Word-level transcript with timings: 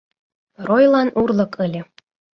Ройлан 0.67 1.09
урлык 1.21 1.53
ыле. 1.65 1.81